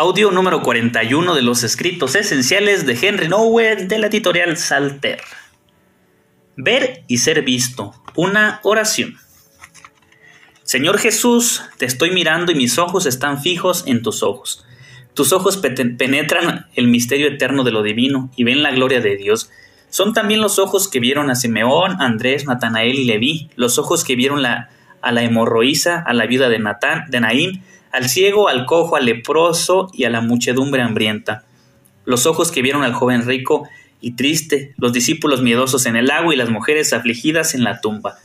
[0.00, 5.20] Audio número 41 de los escritos esenciales de Henry Nowen de la editorial Salter.
[6.56, 7.92] Ver y ser visto.
[8.16, 9.18] Una oración.
[10.62, 14.64] Señor Jesús, te estoy mirando y mis ojos están fijos en tus ojos.
[15.12, 19.50] Tus ojos penetran el misterio eterno de lo divino y ven la gloria de Dios.
[19.90, 24.16] Son también los ojos que vieron a Simeón, Andrés, Natanael y Leví, los ojos que
[24.16, 24.70] vieron a
[25.02, 29.90] la hemorroísa, a la viuda de, Natán, de Naín, al ciego, al cojo, al leproso
[29.92, 31.44] y a la muchedumbre hambrienta.
[32.04, 33.68] Los ojos que vieron al joven rico
[34.00, 38.16] y triste, los discípulos miedosos en el agua y las mujeres afligidas en la tumba.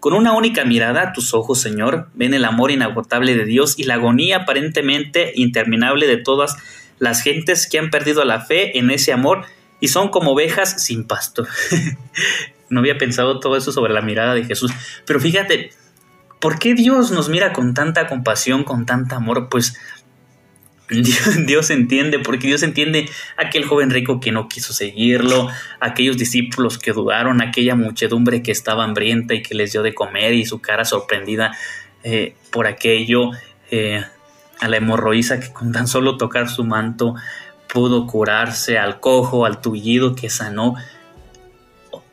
[0.00, 3.94] Con una única mirada, tus ojos, Señor, ven el amor inagotable de Dios y la
[3.94, 6.56] agonía aparentemente interminable de todas
[6.98, 9.46] las gentes que han perdido la fe en ese amor
[9.80, 11.46] y son como ovejas sin pastor.
[12.68, 14.72] no había pensado todo eso sobre la mirada de Jesús,
[15.06, 15.70] pero fíjate,
[16.42, 19.48] ¿Por qué Dios nos mira con tanta compasión, con tanto amor?
[19.48, 19.78] Pues
[21.46, 25.48] Dios, entiende, porque Dios entiende aquel joven rico que no quiso seguirlo,
[25.78, 30.34] aquellos discípulos que dudaron, aquella muchedumbre que estaba hambrienta y que les dio de comer
[30.34, 31.56] y su cara sorprendida
[32.02, 33.30] eh, por aquello,
[33.70, 34.04] eh,
[34.58, 37.14] a la hemorroísa que con tan solo tocar su manto
[37.72, 40.74] pudo curarse, al cojo, al tullido que sanó.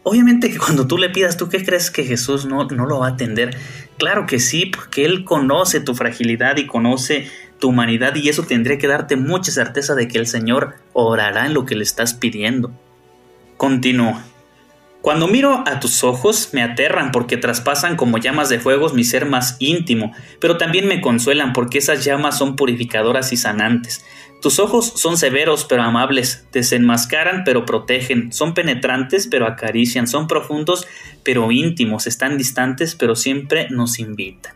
[0.09, 3.09] Obviamente que cuando tú le pidas, ¿tú qué crees que Jesús no, no lo va
[3.09, 3.55] a atender?
[3.99, 7.29] Claro que sí, porque Él conoce tu fragilidad y conoce
[7.59, 11.53] tu humanidad y eso tendría que darte mucha certeza de que el Señor orará en
[11.53, 12.71] lo que le estás pidiendo.
[13.55, 14.23] Continúa.
[15.01, 19.25] Cuando miro a tus ojos me aterran porque traspasan como llamas de fuego mi ser
[19.25, 20.11] más íntimo,
[20.41, 24.03] pero también me consuelan porque esas llamas son purificadoras y sanantes.
[24.41, 30.85] Tus ojos son severos pero amables, desenmascaran pero protegen, son penetrantes pero acarician, son profundos
[31.23, 34.53] pero íntimos, están distantes pero siempre nos invitan.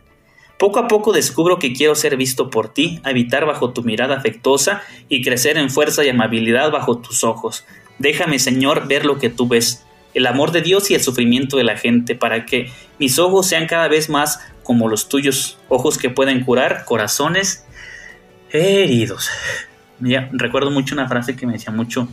[0.58, 4.82] Poco a poco descubro que quiero ser visto por ti, habitar bajo tu mirada afectuosa
[5.08, 7.64] y crecer en fuerza y amabilidad bajo tus ojos.
[7.98, 9.83] Déjame, Señor, ver lo que tú ves,
[10.14, 13.66] el amor de Dios y el sufrimiento de la gente, para que mis ojos sean
[13.66, 17.66] cada vez más como los tuyos, ojos que pueden curar corazones
[18.50, 19.28] heridos
[20.32, 22.08] recuerdo mucho una frase que me decía mucho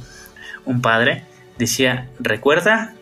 [0.66, 1.26] un padre.
[1.58, 2.96] Decía, recuerda,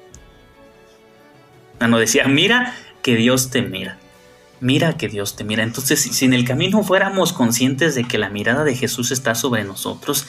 [1.80, 3.98] no, decía, mira que Dios te mira.
[4.60, 5.64] Mira que Dios te mira.
[5.64, 9.64] Entonces, si en el camino fuéramos conscientes de que la mirada de Jesús está sobre
[9.64, 10.28] nosotros,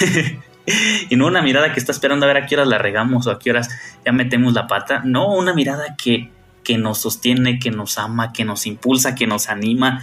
[1.10, 3.30] y no una mirada que está esperando a ver a qué horas la regamos o
[3.30, 3.68] a qué horas
[4.04, 6.30] ya metemos la pata, no, una mirada que,
[6.64, 10.02] que nos sostiene, que nos ama, que nos impulsa, que nos anima,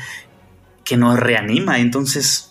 [0.84, 1.80] que nos reanima.
[1.80, 2.50] Entonces,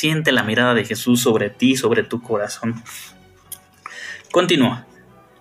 [0.00, 2.82] Siente la mirada de Jesús sobre ti, sobre tu corazón.
[4.30, 4.86] Continúa.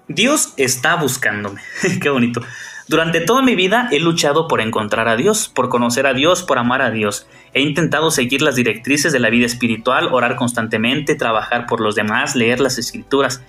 [0.09, 1.61] Dios está buscándome.
[2.01, 2.41] Qué bonito.
[2.89, 6.57] Durante toda mi vida he luchado por encontrar a Dios, por conocer a Dios, por
[6.57, 7.27] amar a Dios.
[7.53, 12.35] He intentado seguir las directrices de la vida espiritual, orar constantemente, trabajar por los demás,
[12.35, 13.43] leer las escrituras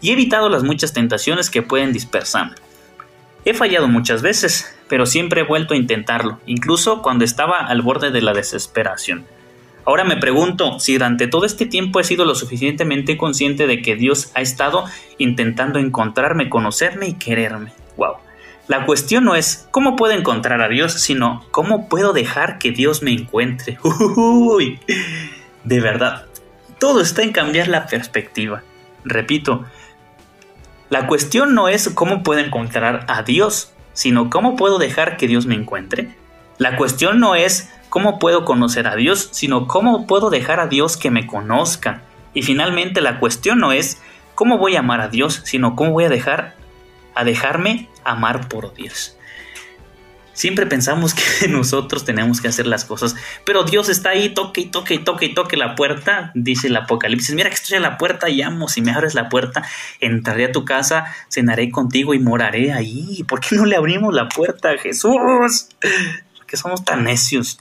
[0.00, 2.54] y he evitado las muchas tentaciones que pueden dispersarme.
[3.44, 8.12] He fallado muchas veces, pero siempre he vuelto a intentarlo, incluso cuando estaba al borde
[8.12, 9.26] de la desesperación.
[9.84, 13.96] Ahora me pregunto si durante todo este tiempo he sido lo suficientemente consciente de que
[13.96, 14.84] Dios ha estado
[15.18, 17.72] intentando encontrarme, conocerme y quererme.
[18.66, 23.02] La cuestión no es cómo puedo encontrar a Dios, sino cómo puedo dejar que Dios
[23.02, 23.78] me encuentre.
[24.16, 24.80] Uy,
[25.64, 26.24] de verdad,
[26.78, 28.62] todo está en cambiar la perspectiva.
[29.04, 29.64] Repito,
[30.88, 35.44] la cuestión no es cómo puedo encontrar a Dios, sino cómo puedo dejar que Dios
[35.44, 36.16] me encuentre.
[36.56, 40.96] La cuestión no es cómo puedo conocer a Dios, sino cómo puedo dejar a Dios
[40.96, 42.00] que me conozca.
[42.32, 44.00] Y finalmente la cuestión no es
[44.34, 46.54] cómo voy a amar a Dios, sino cómo voy a dejar
[47.14, 49.16] a dejarme amar por Dios.
[50.34, 53.14] Siempre pensamos que nosotros tenemos que hacer las cosas,
[53.46, 56.76] pero Dios está ahí, toque y toque y toque y toque la puerta, dice el
[56.76, 57.34] Apocalipsis.
[57.34, 59.62] Mira que estoy a la puerta y amo, si me abres la puerta,
[60.00, 63.24] entraré a tu casa, cenaré contigo y moraré ahí.
[63.28, 65.68] ¿Por qué no le abrimos la puerta a Jesús?
[66.36, 67.58] ¿Por qué somos tan necios?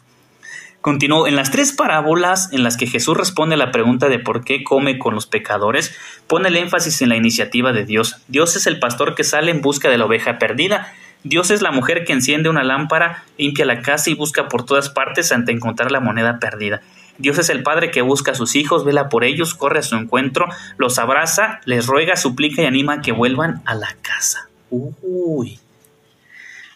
[0.83, 4.43] Continuó, en las tres parábolas en las que Jesús responde a la pregunta de por
[4.43, 5.95] qué come con los pecadores,
[6.27, 8.17] pone el énfasis en la iniciativa de Dios.
[8.27, 10.91] Dios es el pastor que sale en busca de la oveja perdida.
[11.23, 14.89] Dios es la mujer que enciende una lámpara, limpia la casa y busca por todas
[14.89, 16.81] partes ante encontrar la moneda perdida.
[17.17, 19.95] Dios es el Padre que busca a sus hijos, vela por ellos, corre a su
[19.95, 24.49] encuentro, los abraza, les ruega, suplica y anima a que vuelvan a la casa.
[24.69, 25.61] Uy.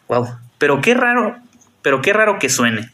[0.08, 0.30] Wow.
[0.58, 1.36] Pero qué raro,
[1.82, 2.90] pero qué raro que suene.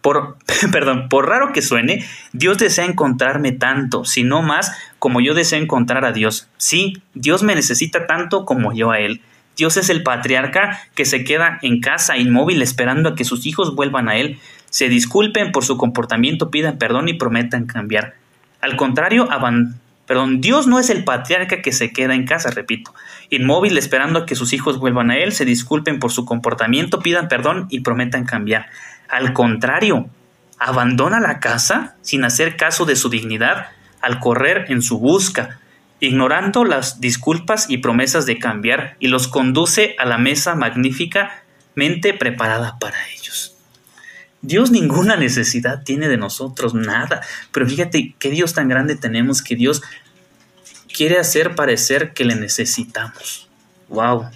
[0.00, 0.36] Por,
[0.72, 5.60] perdón, por raro que suene, Dios desea encontrarme tanto, si no más, como yo deseo
[5.60, 6.48] encontrar a Dios.
[6.56, 9.20] Sí, Dios me necesita tanto como yo a Él.
[9.56, 13.74] Dios es el patriarca que se queda en casa inmóvil esperando a que sus hijos
[13.74, 14.38] vuelvan a Él,
[14.70, 18.14] se disculpen por su comportamiento, pidan perdón y prometan cambiar.
[18.60, 19.28] Al contrario,
[20.06, 22.94] perdón, Dios no es el patriarca que se queda en casa, repito,
[23.30, 27.28] inmóvil esperando a que sus hijos vuelvan a Él, se disculpen por su comportamiento, pidan
[27.28, 28.66] perdón y prometan cambiar.
[29.10, 30.08] Al contrario,
[30.58, 33.66] abandona la casa sin hacer caso de su dignidad
[34.00, 35.58] al correr en su busca,
[35.98, 42.78] ignorando las disculpas y promesas de cambiar, y los conduce a la mesa magníficamente preparada
[42.78, 43.56] para ellos.
[44.42, 47.20] Dios ninguna necesidad tiene de nosotros, nada.
[47.52, 49.82] Pero fíjate qué Dios tan grande tenemos que Dios
[50.94, 53.48] quiere hacer parecer que le necesitamos.
[53.88, 54.30] Wow.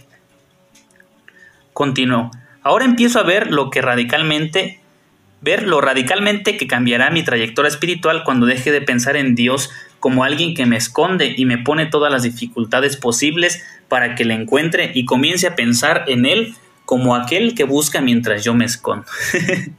[1.73, 2.31] Continuó.
[2.65, 4.81] Ahora empiezo a ver lo que radicalmente
[5.45, 9.71] ver lo radicalmente que cambiará mi trayectoria espiritual cuando deje de pensar en Dios
[10.01, 14.33] como alguien que me esconde y me pone todas las dificultades posibles para que le
[14.33, 16.55] encuentre y comience a pensar en Él
[16.87, 19.05] como aquel que busca mientras yo me escondo.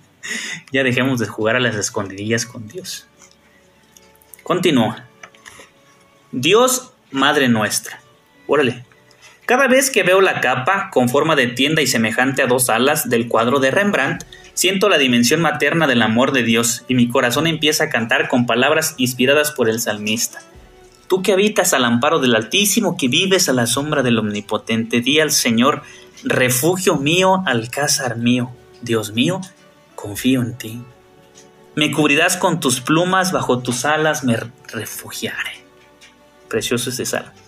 [0.71, 3.07] ya dejemos de jugar a las escondidillas con Dios.
[4.43, 5.05] Continúa.
[6.31, 7.99] Dios, Madre nuestra.
[8.45, 8.83] Órale.
[9.45, 13.09] Cada vez que veo la capa, con forma de tienda y semejante a dos alas
[13.09, 14.23] del cuadro de Rembrandt,
[14.55, 18.47] siento la dimensión materna del amor de Dios y mi corazón empieza a cantar con
[18.47, 20.39] palabras inspiradas por el salmista.
[21.07, 25.19] Tú que habitas al amparo del Altísimo, que vives a la sombra del Omnipotente, di
[25.19, 25.83] al Señor,
[26.23, 28.49] refugio mío, alcázar mío,
[28.81, 29.41] Dios mío,
[29.93, 30.81] confío en ti.
[31.75, 34.37] Me cubrirás con tus plumas, bajo tus alas me
[34.71, 35.63] refugiaré.
[36.47, 37.44] Precioso este salmo.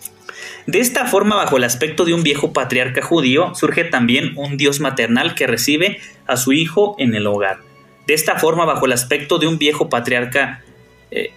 [0.67, 4.81] De esta forma, bajo el aspecto de un viejo patriarca judío, surge también un Dios
[4.81, 7.59] maternal que recibe a su hijo en el hogar.
[8.05, 10.61] De esta forma, bajo el aspecto de un viejo patriarca...
[11.09, 11.31] Eh,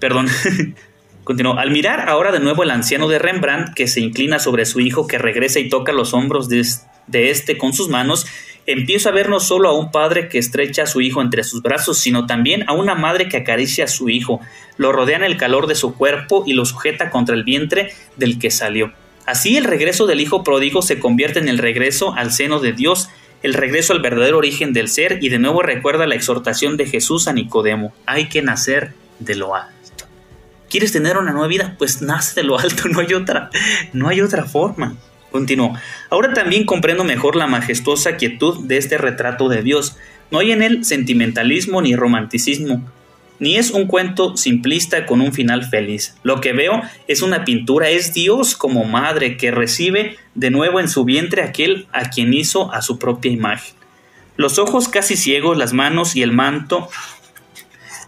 [0.00, 0.28] perdón.
[1.24, 1.58] Continuó.
[1.58, 5.06] Al mirar ahora de nuevo el anciano de Rembrandt, que se inclina sobre su hijo,
[5.06, 6.66] que regresa y toca los hombros de,
[7.08, 8.26] de este con sus manos,
[8.66, 11.62] empiezo a ver no solo a un padre que estrecha a su hijo entre sus
[11.62, 14.40] brazos, sino también a una madre que acaricia a su hijo,
[14.76, 18.38] lo rodea en el calor de su cuerpo y lo sujeta contra el vientre del
[18.38, 18.92] que salió.
[19.26, 23.08] Así el regreso del hijo pródigo se convierte en el regreso al seno de Dios,
[23.42, 27.28] el regreso al verdadero origen del ser y de nuevo recuerda la exhortación de Jesús
[27.28, 29.72] a Nicodemo, hay que nacer de lo alto.
[30.68, 31.74] ¿Quieres tener una nueva vida?
[31.78, 33.50] Pues nace de lo alto, no hay otra,
[33.92, 34.96] no hay otra forma.
[35.32, 35.74] Continuó.
[36.10, 39.96] Ahora también comprendo mejor la majestuosa quietud de este retrato de Dios.
[40.30, 42.88] No hay en él sentimentalismo ni romanticismo,
[43.38, 46.14] ni es un cuento simplista con un final feliz.
[46.22, 50.88] Lo que veo es una pintura, es Dios como madre que recibe de nuevo en
[50.88, 53.74] su vientre aquel a quien hizo a su propia imagen.
[54.36, 56.88] Los ojos casi ciegos, las manos y el manto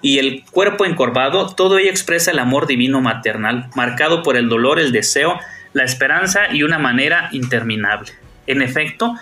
[0.02, 4.78] y el cuerpo encorvado, todo ello expresa el amor divino maternal, marcado por el dolor,
[4.78, 5.38] el deseo,
[5.74, 8.12] la esperanza y una manera interminable.
[8.46, 9.14] En efecto,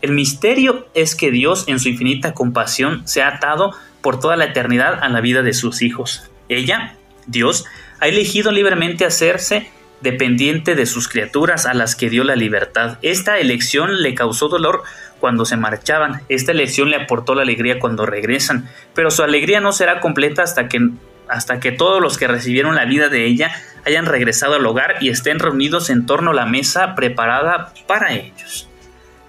[0.00, 4.46] el misterio es que Dios en su infinita compasión se ha atado por toda la
[4.46, 6.30] eternidad a la vida de sus hijos.
[6.48, 6.94] Ella,
[7.26, 7.64] Dios,
[8.00, 9.70] ha elegido libremente hacerse
[10.00, 12.98] dependiente de sus criaturas a las que dio la libertad.
[13.02, 14.82] Esta elección le causó dolor
[15.18, 19.72] cuando se marchaban, esta elección le aportó la alegría cuando regresan, pero su alegría no
[19.72, 20.90] será completa hasta que
[21.28, 23.50] hasta que todos los que recibieron la vida de ella
[23.84, 28.68] hayan regresado al hogar y estén reunidos en torno a la mesa preparada para ellos.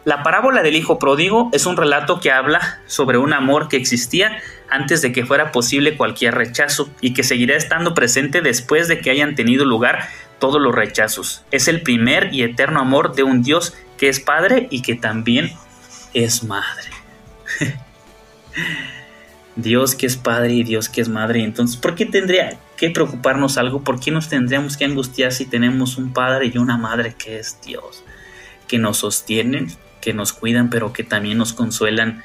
[0.07, 4.41] La parábola del Hijo Pródigo es un relato que habla sobre un amor que existía
[4.69, 9.09] antes de que fuera posible cualquier rechazo y que seguirá estando presente después de que
[9.09, 10.07] hayan tenido lugar
[10.39, 11.43] todos los rechazos.
[11.51, 15.51] Es el primer y eterno amor de un Dios que es Padre y que también
[16.13, 16.89] es Madre.
[19.57, 21.43] Dios que es Padre y Dios que es Madre.
[21.43, 23.83] Entonces, ¿por qué tendría que preocuparnos algo?
[23.83, 27.59] ¿Por qué nos tendríamos que angustiar si tenemos un Padre y una Madre que es
[27.65, 28.03] Dios?
[28.67, 32.23] Que nos sostienen, que nos cuidan, pero que también nos consuelan,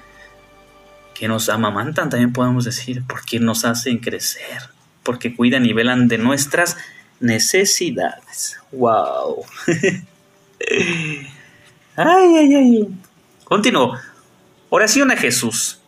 [1.14, 4.62] que nos amamantan, también podemos decir, porque nos hacen crecer,
[5.02, 6.76] porque cuidan y velan de nuestras
[7.18, 8.58] necesidades.
[8.72, 9.44] ¡Wow!
[11.96, 12.88] ay, ay, ay.
[13.44, 13.96] Continúo.
[14.68, 15.81] Oración a Jesús.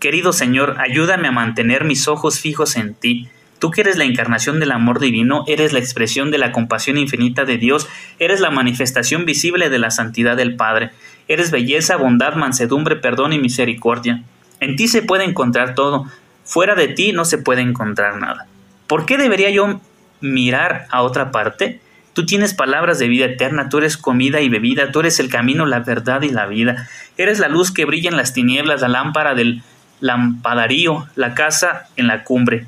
[0.00, 3.28] Querido Señor, ayúdame a mantener mis ojos fijos en ti.
[3.58, 7.44] Tú que eres la encarnación del amor divino, eres la expresión de la compasión infinita
[7.44, 7.88] de Dios,
[8.20, 10.90] eres la manifestación visible de la santidad del Padre,
[11.26, 14.22] eres belleza, bondad, mansedumbre, perdón y misericordia.
[14.60, 16.06] En ti se puede encontrar todo,
[16.48, 18.46] Fuera de ti no se puede encontrar nada.
[18.86, 19.82] ¿Por qué debería yo
[20.22, 21.78] mirar a otra parte?
[22.14, 25.66] Tú tienes palabras de vida eterna, tú eres comida y bebida, tú eres el camino,
[25.66, 26.88] la verdad y la vida.
[27.18, 29.62] Eres la luz que brilla en las tinieblas, la lámpara del
[30.00, 32.66] lampadarío, la casa en la cumbre.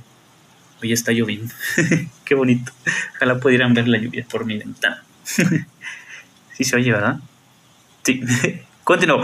[0.82, 1.52] Hoy está lloviendo.
[2.24, 2.72] Qué bonito.
[3.16, 5.02] Ojalá pudieran ver la lluvia por mi ventana.
[5.24, 7.18] sí se oye, ¿verdad?
[8.02, 8.22] Sí.
[8.84, 9.22] Continúo.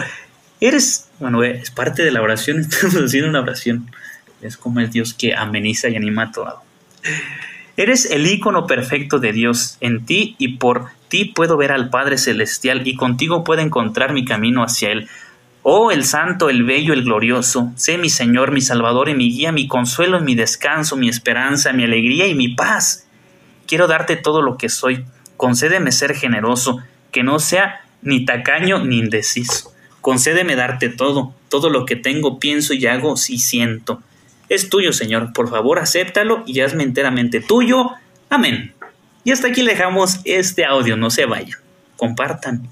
[0.60, 3.90] Eres, bueno, es parte de la oración, estamos haciendo una oración.
[4.42, 6.62] Es como el Dios que ameniza y anima todo.
[7.76, 9.76] Eres el icono perfecto de Dios.
[9.80, 14.25] En ti y por ti puedo ver al Padre Celestial y contigo puedo encontrar mi
[14.25, 15.08] camino hacia Él.
[15.68, 19.50] Oh, el santo, el bello, el glorioso, sé mi Señor, mi Salvador y mi guía,
[19.50, 23.08] mi consuelo y mi descanso, mi esperanza, mi alegría y mi paz.
[23.66, 25.04] Quiero darte todo lo que soy.
[25.37, 26.78] Concédeme ser generoso,
[27.11, 29.73] que no sea ni tacaño ni indeciso.
[30.02, 34.00] Concédeme darte todo, todo lo que tengo, pienso y hago y siento.
[34.49, 35.32] Es tuyo, Señor.
[35.32, 37.90] Por favor, acéptalo y hazme enteramente tuyo.
[38.30, 38.73] Amén.
[39.25, 40.96] Y hasta aquí dejamos este audio.
[40.96, 41.58] No se vayan.
[41.96, 42.70] Compartan